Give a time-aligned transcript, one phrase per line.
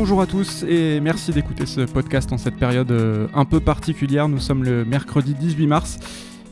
[0.00, 4.28] Bonjour à tous et merci d'écouter ce podcast en cette période euh, un peu particulière.
[4.28, 5.98] Nous sommes le mercredi 18 mars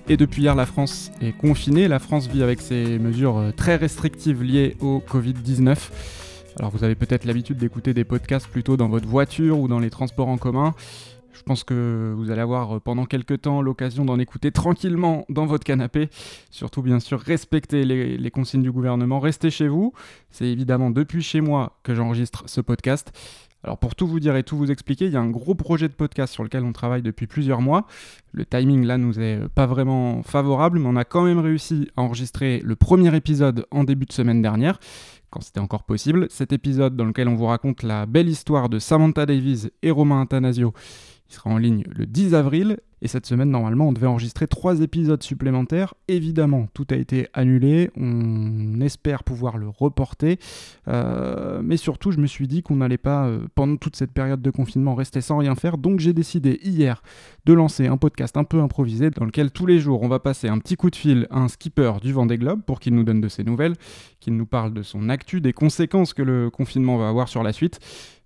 [0.08, 1.86] et depuis hier la France est confinée.
[1.86, 5.76] La France vit avec ses mesures euh, très restrictives liées au Covid-19.
[6.58, 9.90] Alors vous avez peut-être l'habitude d'écouter des podcasts plutôt dans votre voiture ou dans les
[9.90, 10.74] transports en commun.
[11.36, 15.46] Je pense que vous allez avoir euh, pendant quelques temps l'occasion d'en écouter tranquillement dans
[15.46, 16.08] votre canapé.
[16.50, 19.92] Surtout, bien sûr, respectez les, consignes du gouvernement, restez chez vous.
[20.30, 23.12] C'est évidemment depuis chez moi que j'enregistre ce podcast.
[23.64, 25.88] Alors pour tout vous dire et tout vous expliquer, il y a un gros projet
[25.88, 27.86] de podcast sur lequel on travaille depuis plusieurs mois.
[28.32, 31.88] Le timing là nous est euh, pas vraiment favorable, mais on a quand même réussi
[31.96, 34.78] à enregistrer le premier épisode en début de semaine dernière,
[35.30, 36.28] quand c'était encore possible.
[36.30, 40.22] Cet épisode dans lequel on vous raconte la belle histoire de Samantha Davies et Romain
[40.22, 40.72] Athanasio
[41.28, 42.78] il sera en ligne le 10 avril.
[43.02, 45.92] Et cette semaine, normalement, on devait enregistrer trois épisodes supplémentaires.
[46.08, 47.90] Évidemment, tout a été annulé.
[47.94, 50.38] On espère pouvoir le reporter.
[50.88, 54.40] Euh, mais surtout, je me suis dit qu'on n'allait pas, euh, pendant toute cette période
[54.40, 55.76] de confinement, rester sans rien faire.
[55.76, 57.02] Donc, j'ai décidé hier
[57.44, 60.48] de lancer un podcast un peu improvisé dans lequel tous les jours, on va passer
[60.48, 63.20] un petit coup de fil à un skipper du Vendée Globe pour qu'il nous donne
[63.20, 63.74] de ses nouvelles,
[64.20, 67.52] qu'il nous parle de son actu, des conséquences que le confinement va avoir sur la
[67.52, 67.78] suite.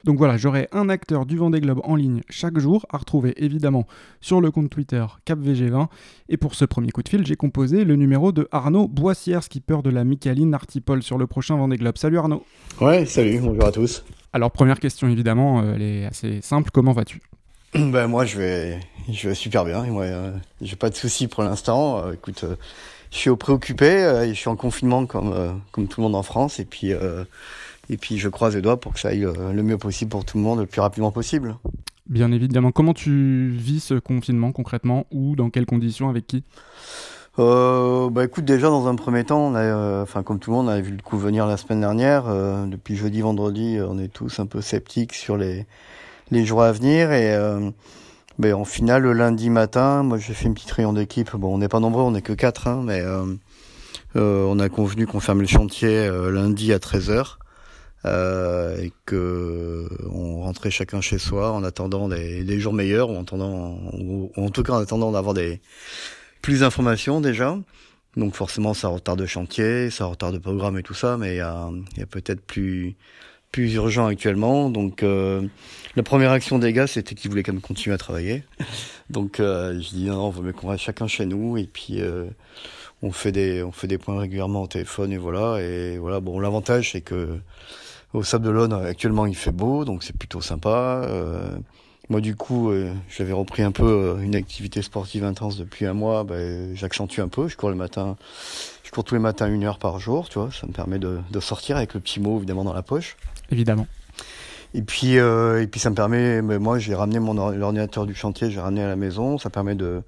[0.05, 3.87] Donc voilà, j'aurai un acteur du Vendée Globe en ligne chaque jour, à retrouver évidemment
[4.21, 5.89] sur le compte Twitter CapVG20.
[6.29, 9.83] Et pour ce premier coup de fil, j'ai composé le numéro de Arnaud Boissière, skipper
[9.83, 11.99] de la Micaline Artipol sur le prochain Vendée Globe.
[11.99, 12.45] Salut Arnaud.
[12.81, 14.03] Ouais, salut, bonjour à tous.
[14.33, 17.21] Alors première question évidemment, euh, elle est assez simple, comment vas-tu?
[17.75, 21.43] Ben moi je vais, je vais super bien, moi euh, j'ai pas de soucis pour
[21.43, 21.99] l'instant.
[21.99, 22.45] Euh, écoute,
[23.11, 26.65] je suis préoccupé, je suis en confinement comme, comme tout le monde en France et
[26.65, 26.93] puis
[27.91, 30.25] et puis je croise les doigts pour que ça aille euh, le mieux possible pour
[30.25, 31.57] tout le monde le plus rapidement possible.
[32.09, 32.73] Bien évidemment.
[32.73, 36.45] Comment tu vis ce confinement concrètement Où Dans quelles conditions Avec qui?
[37.39, 40.57] Euh, bah écoute déjà dans un premier temps on a euh, enfin comme tout le
[40.57, 42.25] monde on a vu le coup venir la semaine dernière.
[42.27, 45.67] Euh, depuis jeudi vendredi on est tous un peu sceptiques sur les
[46.33, 47.13] les jours à venir.
[47.13, 47.39] Et
[48.39, 51.35] ben en finale le lundi matin moi j'ai fait une petite réunion d'équipe.
[51.37, 53.03] Bon on n'est pas nombreux on n'est que quatre hein, mais
[54.17, 57.37] on a convenu qu'on ferme le chantier lundi à 13h
[58.07, 63.17] euh, et que on rentrait chacun chez soi en attendant des, des jours meilleurs ou
[63.17, 65.61] en attendant ou, en tout cas en attendant d'avoir des
[66.43, 67.59] plus d'informations déjà.
[68.17, 71.39] Donc forcément ça retarde de chantier, ça retarde de programme et tout ça, mais il
[71.39, 72.97] y a, y a peut-être plus
[73.53, 74.71] plus urgent actuellement.
[74.71, 75.47] Donc euh,
[75.97, 78.45] la première action des gars c'était qu'ils voulaient quand même continuer à travailler.
[79.11, 82.27] Donc euh, je dis non, on veut qu'on reste chacun chez nous et puis euh,
[83.03, 86.39] on fait des on fait des points régulièrement au téléphone et voilà et voilà bon
[86.41, 87.39] l'avantage c'est que
[88.13, 91.03] au Sable d'Olonne, actuellement, il fait beau, donc c'est plutôt sympa.
[91.05, 91.51] Euh,
[92.09, 95.93] moi, du coup, euh, j'avais repris un peu euh, une activité sportive intense depuis un
[95.93, 96.25] mois.
[96.25, 97.47] Ben, J'accentue un peu.
[97.47, 98.17] Je cours le matin.
[98.83, 100.51] Je cours tous les matins une heure par jour, tu vois.
[100.51, 103.17] Ça me permet de, de sortir avec le petit mot, évidemment, dans la poche.
[103.53, 103.87] Évidemment.
[104.75, 106.43] Et puis, et puis ça me permet.
[106.43, 108.51] Mais moi, j'ai ramené mon ordinateur du chantier.
[108.51, 109.39] J'ai ramené à la maison.
[109.39, 110.03] Ça permet de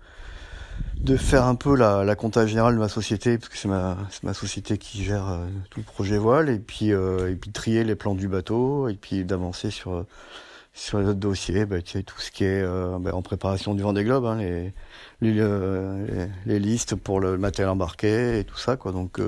[1.02, 3.96] de faire un peu la, la compta générale de ma société, parce que c'est ma,
[4.22, 7.82] ma société qui gère euh, tout le projet voile, et puis, euh, et puis trier
[7.82, 10.06] les plans du bateau, et puis d'avancer sur,
[10.74, 13.74] sur les autres dossiers, bah, tu sais, tout ce qui est euh, bah, en préparation
[13.74, 14.72] du Vendée Globe, hein, les,
[15.20, 18.92] les, les, listes pour le matériel embarqué et tout ça, quoi.
[18.92, 19.20] Donc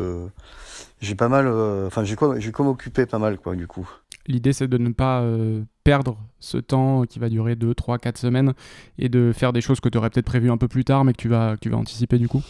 [1.01, 1.49] j'ai pas mal,
[1.87, 3.89] enfin j'ai quoi, j'ai comme occupé pas mal, quoi, du coup.
[4.27, 8.17] L'idée, c'est de ne pas euh, perdre ce temps qui va durer 2, 3, 4
[8.17, 8.55] semaines
[8.99, 11.13] et de faire des choses que tu aurais peut-être prévues un peu plus tard, mais
[11.13, 12.43] que tu vas, tu vas anticiper du coup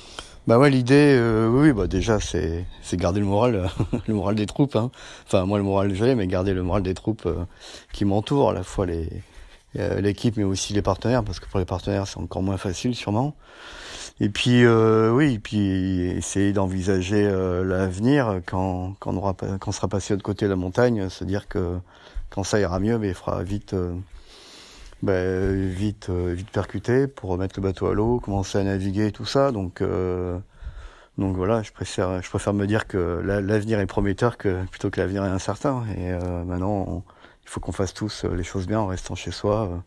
[0.47, 3.69] Bah ouais, l'idée, euh, oui, bah déjà, c'est, garder le moral,
[4.07, 4.77] le moral des troupes.
[4.77, 4.93] Hein.
[5.27, 7.45] Enfin, moi, le moral, je l'ai, mais garder le moral des troupes euh,
[7.93, 12.07] qui m'entourent, à la fois l'équipe, mais aussi les partenaires, parce que pour les partenaires,
[12.07, 13.35] c'est encore moins facile, sûrement.
[14.21, 19.69] Et puis euh, oui, et puis essayer d'envisager euh, l'avenir quand quand on aura quand
[19.69, 21.79] on sera passé de côté de la montagne, se dire que
[22.31, 23.93] quand ça ira mieux, mais il fera vite euh,
[25.03, 29.27] ben, vite vite percuter pour remettre le bateau à l'eau, commencer à naviguer et tout
[29.27, 29.51] ça.
[29.53, 29.83] Donc
[31.19, 35.01] donc voilà, je préfère je préfère me dire que l'avenir est prometteur que plutôt que
[35.01, 35.85] l'avenir est incertain.
[35.97, 36.13] Et
[36.45, 37.05] maintenant
[37.45, 39.83] il faut qu'on fasse tous les choses bien en restant chez soi.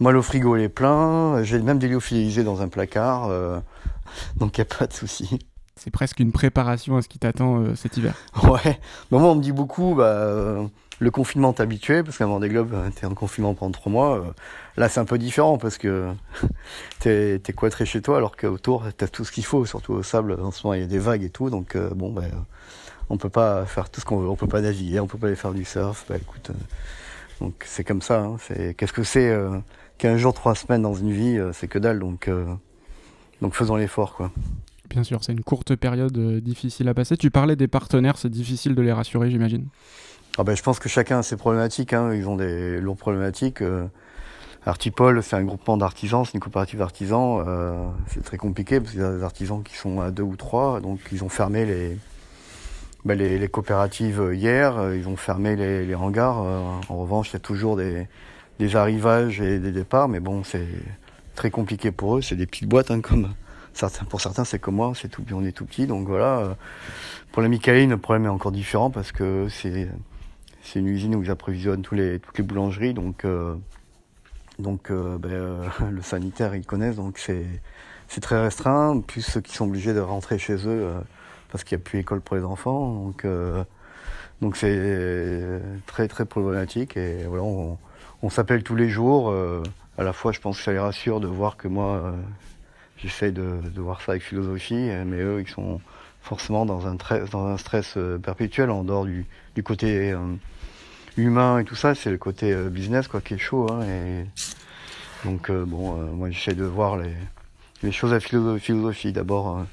[0.00, 1.42] Moi, le frigo il est plein.
[1.42, 3.26] J'ai même des lyophilisés dans un placard.
[3.28, 3.58] Euh,
[4.36, 5.38] donc, il n'y a pas de souci.
[5.76, 8.14] C'est presque une préparation à ce qui t'attend euh, cet hiver.
[8.44, 8.78] Ouais.
[9.10, 10.66] moi, on me dit beaucoup, bah, euh,
[11.00, 14.34] le confinement t'habitué, parce qu'avant des globes, t'es en confinement pendant trois mois.
[14.76, 16.12] là, c'est un peu différent parce que
[17.00, 20.38] t'es es cloîtré chez toi, alors qu'autour, t'as tout ce qu'il faut, surtout au sable.
[20.40, 21.50] En ce moment, il y a des vagues et tout.
[21.50, 22.22] Donc, bon, bah,
[23.10, 24.28] on peut pas faire tout ce qu'on veut.
[24.28, 26.04] On peut pas naviguer, on peut pas aller faire du surf.
[26.08, 26.50] Bah, écoute,
[27.40, 28.20] donc c'est comme ça.
[28.20, 28.36] Hein.
[28.40, 29.34] C'est qu'est-ce que c'est
[29.98, 31.98] 15 jours, 3 semaines dans une vie, euh, c'est que dalle.
[31.98, 32.46] Donc, euh,
[33.42, 34.30] donc faisons l'effort, quoi.
[34.88, 37.16] Bien sûr, c'est une courte période euh, difficile à passer.
[37.16, 39.66] Tu parlais des partenaires, c'est difficile de les rassurer, j'imagine.
[40.38, 41.92] ah ben, Je pense que chacun a ses problématiques.
[41.92, 42.14] Hein.
[42.14, 43.60] Ils ont des lourdes problématiques.
[43.60, 43.86] Euh,
[44.64, 47.44] Artipol, c'est un groupement d'artisans, c'est une coopérative d'artisans.
[47.46, 50.36] Euh, c'est très compliqué parce qu'il y a des artisans qui sont à deux ou
[50.36, 50.80] trois.
[50.80, 51.98] Donc ils ont fermé les,
[53.04, 54.94] ben, les, coopératives hier.
[54.94, 56.38] Ils ont fermé les, les hangars.
[56.38, 58.06] en revanche, il y a toujours des,
[58.58, 60.08] des arrivages et des départs.
[60.08, 60.66] Mais bon, c'est
[61.34, 62.22] très compliqué pour eux.
[62.22, 63.28] C'est des petites boîtes hein, comme
[64.08, 65.86] pour certains, c'est comme moi, c'est tout, on est tout petit.
[65.86, 66.38] Donc voilà.
[66.38, 66.54] Euh,
[67.32, 69.88] pour la Michaeline, le problème est encore différent parce que c'est
[70.62, 72.94] c'est une usine où ils approvisionnent tous les, toutes les boulangeries.
[72.94, 73.54] Donc euh,
[74.58, 76.96] donc euh, ben, le sanitaire, ils connaissent.
[76.96, 77.46] Donc c'est
[78.08, 79.00] c'est très restreint.
[79.00, 80.92] Plus ceux qui sont obligés de rentrer chez eux
[81.50, 82.92] parce qu'il n'y a plus école pour les enfants.
[82.94, 83.26] Donc
[84.40, 87.78] donc c'est très très problématique et voilà on,
[88.22, 89.34] on s'appelle tous les jours.
[89.98, 92.14] à la fois, je pense que ça les rassure de voir que moi,
[92.98, 95.80] j'essaie de, de, voir ça avec philosophie, mais eux, ils sont
[96.28, 96.96] forcément dans un,
[97.30, 99.24] dans un stress euh, perpétuel en dehors du,
[99.54, 100.18] du côté euh,
[101.16, 103.66] humain et tout ça, c'est le côté euh, business quoi qui est chaud.
[103.72, 104.26] Hein, et
[105.24, 107.14] donc bon, moi j'essaie de voir les,
[107.82, 109.12] les choses à philosophie.
[109.12, 109.64] D'abord,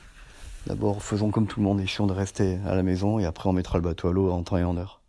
[0.67, 3.53] d'abord faisons comme tout le monde, essayons de rester à la maison et après on
[3.53, 5.01] mettra le bateau à l'eau en temps et en heure.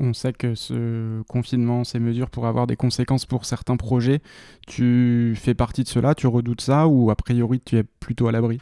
[0.00, 4.22] On sait que ce confinement, ces mesures pourraient avoir des conséquences pour certains projets.
[4.66, 8.32] Tu fais partie de cela, tu redoutes ça ou a priori tu es plutôt à
[8.32, 8.58] l'abri?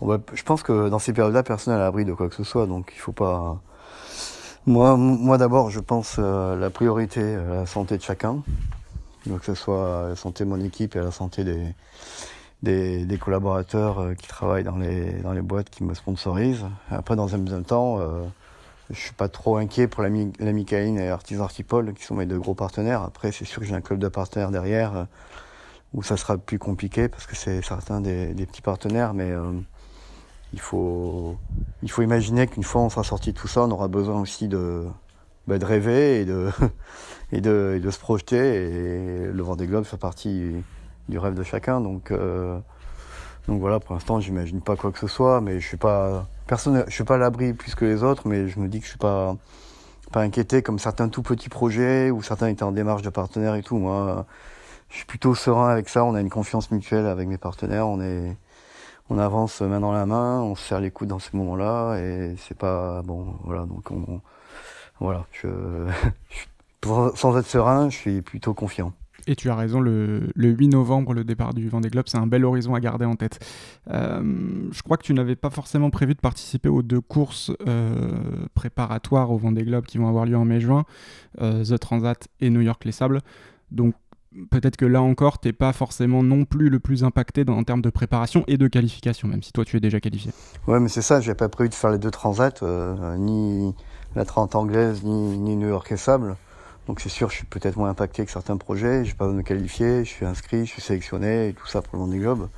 [0.00, 2.36] Oh bah, Je pense que dans ces périodes-là, personne n'est à l'abri de quoi que
[2.36, 3.60] ce soit, donc il faut pas.
[4.66, 8.42] Moi, moi d'abord, je pense euh, la priorité à la santé de chacun,
[9.26, 11.74] donc que ce soit la santé de mon équipe et la santé des,
[12.64, 16.66] des, collaborateurs euh, qui travaillent dans les, dans les boîtes qui me sponsorisent.
[16.90, 18.24] Après, dans un deuxième temps, euh,
[18.90, 20.08] je suis pas trop inquiet pour la,
[20.40, 23.02] la Micaïne et Artisan Artipol, qui sont mes deux gros partenaires.
[23.02, 25.04] Après, c'est sûr que j'ai un club de partenaires derrière, euh,
[25.92, 29.32] où ça sera plus compliqué, parce que c'est certains des, petits partenaires, mais
[30.52, 31.36] il, faut,
[31.84, 34.48] il faut imaginer qu'une fois on sera sorti de tout ça, on aura besoin aussi
[34.48, 34.88] de,
[35.46, 36.50] bah, de rêver et de,
[37.32, 40.64] et, de, de se projeter, et le Vendée Globe fait partie
[41.08, 42.10] du rêve de chacun, donc...
[42.10, 42.58] Euh,
[43.46, 46.82] donc voilà, pour l'instant, j'imagine pas quoi que ce soit, mais je suis pas personne,
[46.86, 48.90] je suis pas à l'abri plus que les autres, mais je me dis que je
[48.90, 49.36] suis pas
[50.12, 53.62] pas inquiété comme certains tout petits projets où certains étaient en démarche de partenaires et
[53.62, 53.76] tout.
[53.76, 54.24] Moi,
[54.88, 56.04] je suis plutôt serein avec ça.
[56.04, 57.88] On a une confiance mutuelle avec mes partenaires.
[57.88, 58.36] On est,
[59.10, 62.36] on avance main dans la main, on se serre les coudes dans ces moments-là et
[62.38, 63.34] c'est pas bon.
[63.44, 64.20] Voilà, donc on,
[65.00, 65.48] voilà, je,
[67.14, 68.92] sans être serein, je suis plutôt confiant.
[69.26, 72.44] Et tu as raison, le, 8 novembre, le départ du Vendée Globe, c'est un bel
[72.44, 73.38] horizon à garder en tête.
[73.90, 74.22] Euh,
[74.70, 79.30] je crois que tu n'avais pas forcément prévu de participer aux deux courses euh, préparatoires
[79.30, 80.84] au Vendée Globe qui vont avoir lieu en mai-juin,
[81.40, 83.20] euh, The Transat et New York Les Sables.
[83.70, 83.94] Donc
[84.50, 87.82] peut-être que là encore, tu n'es pas forcément non plus le plus impacté en termes
[87.82, 90.32] de préparation et de qualification, même si toi tu es déjà qualifié.
[90.66, 92.60] Ouais, mais c'est ça, j'ai pas prévu de faire les deux transats,
[93.16, 93.74] ni
[94.16, 96.36] la Trente anglaise, ni, ni New York Les Sables.
[96.86, 99.04] Donc c'est sûr, je suis peut-être moins impacté que certains projets.
[99.04, 101.80] J'ai pas besoin de me qualifier, je suis inscrit, je suis sélectionné et tout ça
[101.80, 102.48] pour le Vendée Globe.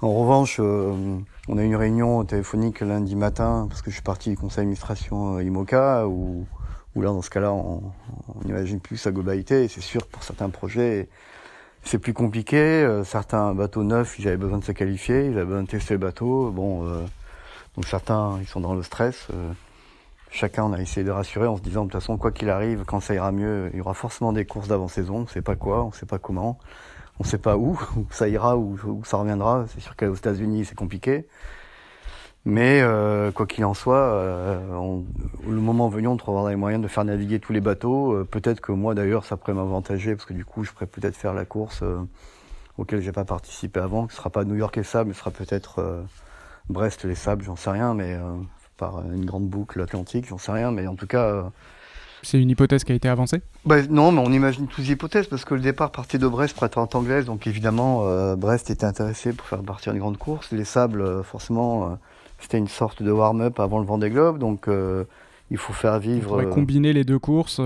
[0.00, 1.18] En revanche, euh,
[1.48, 4.58] on a eu une réunion téléphonique lundi matin parce que je suis parti du conseil
[4.58, 6.46] d'administration euh, IMOCA où,
[6.94, 7.82] où là dans ce cas-là on,
[8.34, 9.68] on imagine plus sa globalité.
[9.68, 11.08] C'est sûr pour certains projets
[11.82, 12.56] c'est plus compliqué.
[12.56, 15.94] Euh, certains bateaux neufs, ils avaient besoin de se qualifier, ils avaient besoin de tester
[15.94, 16.50] le bateau.
[16.50, 16.84] Bon,
[17.76, 19.28] donc certains ils sont dans le stress
[20.34, 22.84] chacun on a essayé de rassurer en se disant de toute façon quoi qu'il arrive,
[22.84, 25.54] quand ça ira mieux, il y aura forcément des courses d'avant-saison, on ne sait pas
[25.54, 26.58] quoi, on ne sait pas comment,
[27.20, 29.66] on ne sait pas où, où ça ira, où, ça reviendra.
[29.68, 31.28] C'est sûr qu'aux États-Unis c'est compliqué.
[32.46, 35.00] Mais euh, quoi qu'il en soit, euh,
[35.48, 38.12] le moment venu, on trouvera les moyens de faire naviguer tous les bateaux.
[38.12, 41.16] Euh, peut-être que moi d'ailleurs, ça pourrait m'avantager parce que du coup, je pourrais peut-être
[41.16, 41.82] faire la course
[42.76, 46.04] auquel j'ai pas participé avant, qui sera pas New York et Sable, mais sera peut-être
[46.68, 48.18] Brest les Sables, j'en sais rien, mais
[48.76, 51.24] par une grande boucle atlantique, j'en sais rien, mais en tout cas.
[51.24, 51.42] Euh,
[52.22, 53.42] c'est une hypothèse qui a été avancée?
[53.66, 56.56] Bah, Non, mais on imagine tous les hypothèses, parce que le départ partait de Brest
[56.76, 60.50] en anglaise, donc évidemment, euh, Brest était intéressé pour faire partir une grande course.
[60.50, 61.98] Les sables, euh, forcément,
[62.38, 64.68] c'était une sorte de warm-up avant le Vendée Globe, donc
[65.50, 66.42] il faut faire vivre.
[66.42, 67.60] On combiner les deux courses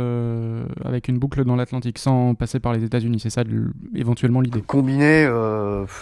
[0.84, 3.44] avec une boucle dans l'Atlantique sans passer par les États-Unis, c'est ça
[3.94, 4.62] éventuellement l'idée?
[4.62, 5.30] Combiner,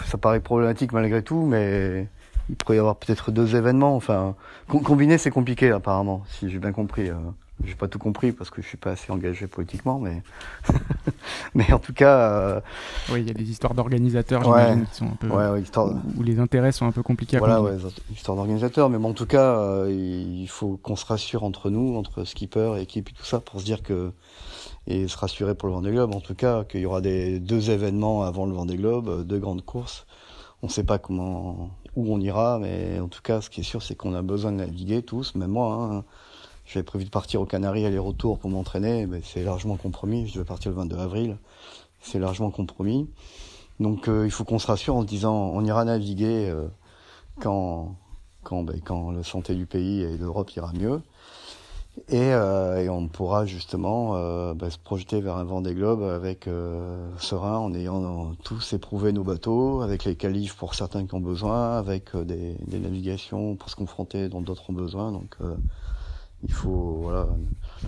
[0.05, 2.07] ça paraît problématique malgré tout, mais
[2.49, 3.95] il pourrait y avoir peut-être deux événements.
[3.95, 4.35] Enfin,
[4.67, 7.09] combiner, c'est compliqué apparemment, si j'ai bien compris.
[7.09, 7.15] Euh,
[7.63, 10.21] j'ai pas tout compris parce que je suis pas assez engagé politiquement, mais
[11.55, 12.17] mais en tout cas.
[12.17, 12.61] Euh...
[13.11, 15.91] Oui, il y a des histoires d'organisateurs, j'imagine, qui sont un peu ouais, histoire...
[16.17, 17.37] où, les intérêts sont un peu compliqués.
[17.37, 17.77] À voilà, ouais,
[18.11, 21.97] histoire d'organisateurs, mais bon, en tout cas, euh, il faut qu'on se rassure entre nous,
[21.97, 24.11] entre skipper, équipe et tout ça, pour se dire que
[24.85, 27.71] et se rassurer pour le Vendée Globe, en tout cas, qu'il y aura des deux
[27.71, 30.05] événements avant le Vendée Globe, deux grandes courses.
[30.63, 33.63] On ne sait pas comment où on ira, mais en tout cas, ce qui est
[33.63, 35.73] sûr, c'est qu'on a besoin de naviguer tous, même moi.
[35.73, 36.03] Hein.
[36.65, 40.27] j'avais prévu de partir aux Canaries aller-retour pour m'entraîner, mais c'est largement compromis.
[40.27, 41.37] Je devais partir le 22 avril.
[41.99, 43.09] C'est largement compromis.
[43.79, 46.53] Donc il faut qu'on se rassure en se disant on ira naviguer
[47.39, 47.95] quand,
[48.43, 51.01] quand, ben, quand la santé du pays et d'Europe ira mieux.
[52.09, 56.03] Et, euh, et, on pourra justement euh, bah, se projeter vers un vent des globes
[56.03, 61.15] avec euh, serein, en ayant tous éprouvé nos bateaux, avec les qualifs pour certains qui
[61.15, 65.11] ont besoin, avec des, des, navigations pour se confronter dont d'autres ont besoin.
[65.11, 65.37] Donc
[66.43, 67.27] il faut voilà.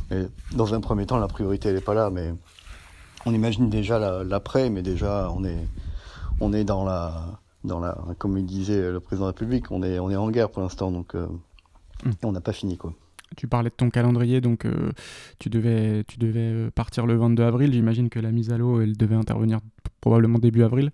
[0.09, 2.33] Mais dans un premier temps, la priorité elle est pas là, mais
[3.25, 5.67] on imagine déjà l'après, mais déjà on est
[6.39, 7.25] on est dans la
[7.63, 10.29] dans la comme il disait le président de la République, on est on est en
[10.31, 12.09] guerre pour l'instant, donc mmh.
[12.23, 12.93] on n'a pas fini quoi.
[13.39, 14.91] Tu parlais de ton calendrier, donc euh,
[15.39, 17.72] tu, devais, euh, partir le 22 avril.
[17.72, 19.60] J'imagine que la mise à l'eau, elle devait intervenir
[20.01, 20.91] probablement début avril.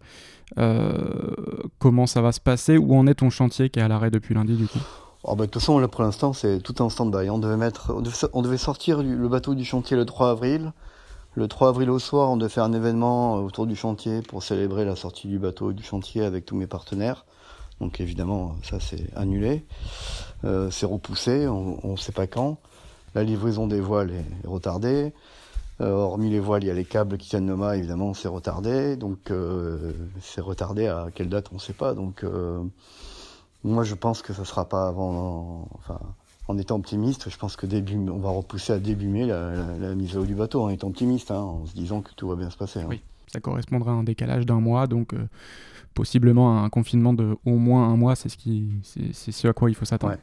[0.59, 1.31] Euh,
[1.79, 2.77] comment ça va se passer?
[2.77, 4.77] Où en est ton chantier qui est à l'arrêt depuis lundi du coup?
[5.23, 7.31] Oh, bah, De toute façon, là, pour l'instant, c'est tout en stand-by.
[7.31, 10.71] On devait, sortir le bateau du chantier le 3 avril.
[11.33, 14.85] Le 3 avril au soir, on devait faire un événement autour du chantier pour célébrer
[14.85, 17.25] la sortie du bateau du chantier avec tous mes partenaires.
[17.81, 19.65] Donc évidemment, ça c'est annulé.
[20.43, 22.57] Euh, c'est repoussé, on ne sait pas quand.
[23.13, 25.13] La livraison des voiles est retardée.
[25.81, 28.27] Euh, hormis les voiles, il y a les câbles qui tiennent le mât, évidemment, c'est
[28.27, 28.95] retardé.
[28.95, 31.93] Donc euh, c'est retardé à quelle date, on ne sait pas.
[31.93, 32.25] Donc
[33.63, 35.67] moi, je pense que ça ne sera pas avant.
[35.73, 35.99] Enfin,
[36.47, 40.15] en étant optimiste, je pense que début, on va repousser à début mai la, mise
[40.15, 42.49] à l'eau du bateau, en étant optimiste, hein, en se disant que tout va bien
[42.49, 42.81] se passer.
[42.81, 42.89] Hein.
[43.31, 45.13] Ça correspondra à un décalage d'un mois, donc
[45.93, 49.69] possiblement un confinement de au moins un mois, c'est ce, qui, c'est, ce à quoi
[49.69, 50.17] il faut s'attendre.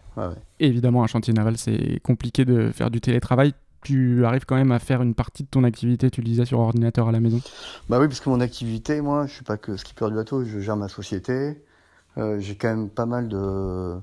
[0.61, 3.55] Évidemment, un chantier naval, c'est compliqué de faire du télétravail.
[3.83, 6.61] Tu arrives quand même à faire une partie de ton activité, tu le disais, sur
[6.61, 7.41] ordinateur à la maison?
[7.89, 10.61] Bah oui, parce que mon activité, moi, je suis pas que skipper du bateau, je
[10.61, 11.61] gère ma société.
[12.19, 13.97] Euh, j'ai quand même pas mal de.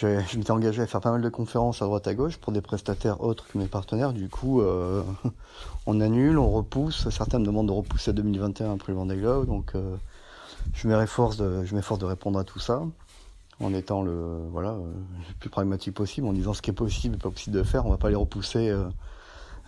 [0.00, 2.60] Je m'étais engagé à faire pas mal de conférences à droite à gauche pour des
[2.60, 4.12] prestataires autres que mes partenaires.
[4.12, 5.02] Du coup, euh,
[5.86, 7.08] on annule, on repousse.
[7.10, 9.46] Certains me demandent de repousser à 2021 après le Vendée Globe.
[9.46, 9.96] Donc, euh,
[10.72, 12.82] je m'efforce de, je de répondre à tout ça
[13.60, 17.18] en étant le, voilà, le plus pragmatique possible, en disant ce qui est possible et
[17.18, 17.86] pas possible de faire.
[17.86, 18.84] On va pas les repousser euh,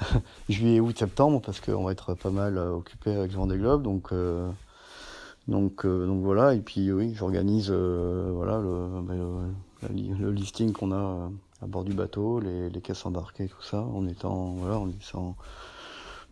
[0.49, 3.83] juillet, août, septembre parce qu'on va être pas mal euh, occupé avec le Vendée Globe.
[3.83, 4.49] Donc, euh,
[5.49, 6.55] donc, donc voilà.
[6.55, 9.53] Et puis oui, j'organise voilà le, ben,
[9.89, 11.31] le, listing qu'on a
[11.63, 15.37] à bord du bateau, les, les, caisses embarquées, tout ça, en étant voilà, en disant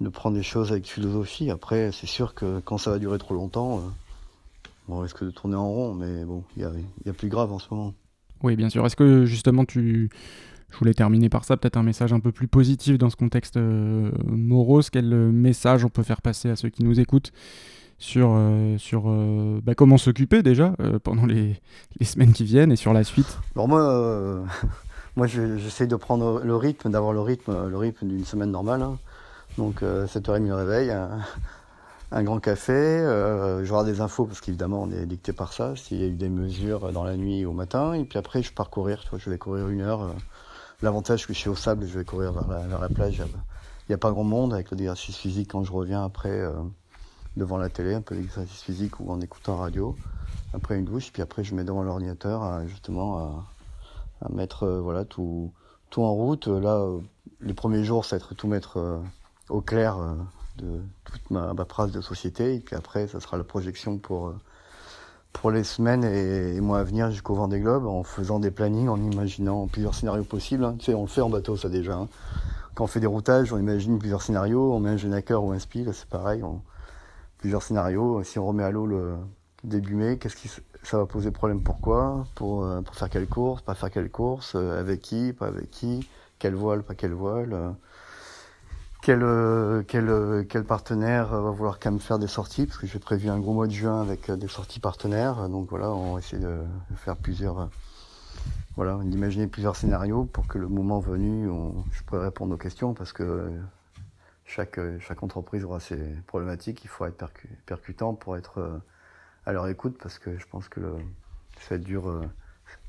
[0.01, 1.51] de prendre des choses avec philosophie.
[1.51, 3.83] Après, c'est sûr que quand ça va durer trop longtemps
[4.89, 7.67] on risque de tourner en rond, mais bon, il y a, plus grave en ce
[7.71, 7.95] moment.
[8.43, 8.85] Oui, bien sûr.
[8.87, 10.11] Est-ce que justement tu.
[10.71, 13.57] Je voulais terminer par ça, peut-être un message un peu plus positif dans ce contexte
[13.57, 14.91] euh, morose?
[14.91, 17.33] Quel message on peut faire passer à ceux qui nous écoutent?
[17.99, 21.61] Sur, euh, sur euh, bah, comment s'occuper déjà pendant les,
[22.03, 24.45] semaines qui viennent et sur la suite Alors moi,
[25.17, 28.83] moi j'essaie de prendre le rythme, d'avoir le rythme, le rythme d'une semaine normale.
[28.83, 28.99] Hein.
[29.57, 31.11] Donc 7h30 le réveil, hein
[32.11, 36.01] un grand café, euh, je des infos parce qu'évidemment on est dicté par ça, s'il
[36.01, 38.71] y a eu des mesures dans la nuit au matin, et puis après je pars
[38.71, 40.03] courir, je vais courir une heure.
[40.03, 40.13] Euh.
[40.81, 43.17] L'avantage que je suis au sable, je vais courir vers la, plage.
[43.19, 46.53] Il n'y a pas grand monde avec l'exercice physique quand je reviens après euh,
[47.39, 49.97] devant la télé, un peu d'exercice physique ou en écoutant radio,
[50.53, 53.47] après une douche, puis après je mets devant l'ordinateur justement
[54.21, 55.53] à, mettre euh, voilà tout,
[55.91, 56.49] tout en route.
[56.49, 56.87] Là,
[57.41, 59.01] les premiers jours, ça va être tout mettre
[59.49, 59.97] au clair
[60.59, 62.57] de toute ma, ma de société.
[62.57, 64.37] Et puis après, ça sera la projection pour, euh,
[65.33, 69.01] pour les semaines et, mois à venir jusqu'au Vendée Globe, en faisant des plannings, en
[69.01, 70.65] imaginant plusieurs scénarios possibles.
[70.65, 70.77] Hein.
[70.89, 71.97] On le fait en bateau, ça déjà.
[71.97, 72.09] Hein.
[72.75, 74.73] Quand on fait des routages, on imagine plusieurs scénarios.
[74.73, 76.43] On met un génaqueur ou un spi, c'est pareil.
[77.39, 78.23] Plusieurs scénarios.
[78.25, 79.15] Si on remet à l'eau le
[79.65, 80.51] début mai, qu'est-ce qui
[80.83, 83.63] ça va poser problème Pourquoi pour, euh, pour faire quelle course?
[83.63, 84.55] Pas faire quelle course?
[84.55, 85.33] Euh, Avec qui?
[85.33, 86.09] Pas avec qui?
[86.39, 86.83] Quelle voile?
[86.83, 87.75] Pas quelle voile?
[89.03, 92.67] Quel, euh, quel, euh, quel partenaire va vouloir quand même faire des sorties?
[92.67, 95.49] Parce que j'ai prévu un gros mois de juin avec des sorties partenaires.
[95.49, 96.59] Donc voilà on va essayer de
[96.97, 97.69] faire plusieurs
[98.77, 102.95] voilà d'imaginer plusieurs scénarios pour que le moment venu on, je pourrais répondre aux questions
[102.95, 103.51] parce que
[104.49, 107.31] chaque chaque entreprise aura ses problématiques il faut être
[107.67, 108.81] percutant pour être
[109.47, 110.95] à leur écoute parce que je pense que le,
[111.61, 112.11] ça va être dur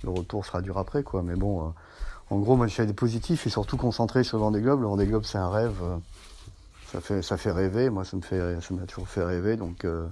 [0.03, 1.73] le retour sera dur après quoi mais bon
[2.31, 4.81] en gros, moi, je suis des positifs et surtout concentré sur le Vendée Globe.
[4.81, 5.77] Le Vendée Globe, c'est un rêve.
[5.81, 5.97] Euh,
[6.91, 7.89] ça fait, ça fait rêver.
[7.89, 9.57] Moi, ça me fait, ça m'a toujours fait rêver.
[9.57, 10.07] Donc, euh,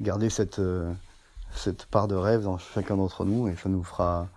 [0.00, 0.90] garder cette, euh,
[1.54, 4.28] cette part de rêve dans chacun d'entre nous et ça nous fera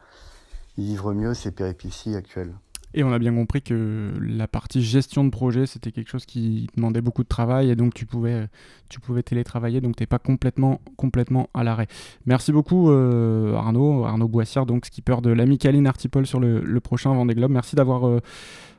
[0.78, 2.54] vivre mieux ces péripéties actuelles.
[2.96, 6.68] Et on a bien compris que la partie gestion de projet, c'était quelque chose qui
[6.76, 8.48] demandait beaucoup de travail et donc tu pouvais,
[8.90, 11.88] tu pouvais télétravailler, donc tu n'es pas complètement, complètement à l'arrêt.
[12.28, 17.14] Merci beaucoup euh, Arnaud, Arnaud Boissière, donc skipper de l'Amicaline Artipol sur le, le, prochain
[17.14, 17.52] Vendée Globe.
[17.52, 18.20] Merci d'avoir euh,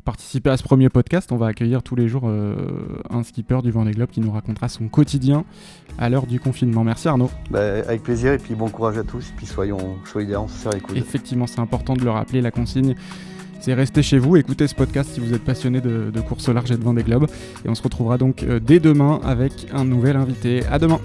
[0.04, 1.32] participé à ce premier podcast.
[1.32, 2.54] On va accueillir tous les jours euh,
[3.10, 5.44] un skipper du Vendée Globe qui nous racontera son quotidien
[5.98, 6.84] à l'heure du confinement.
[6.84, 7.30] Merci Arnaud.
[7.50, 10.56] Bah, avec plaisir et puis bon courage à tous et puis soyons solidaires, on se
[10.56, 10.96] serre les coudes.
[10.96, 12.94] Effectivement, c'est important de le rappeler, la consigne
[13.64, 16.70] c'est rester chez vous, écoutez ce podcast si vous êtes passionné de, course au large
[16.70, 17.26] et de Vendée Globe.
[17.64, 20.66] Et on se retrouvera donc euh, dès demain avec un nouvel invité.
[20.70, 21.00] À demain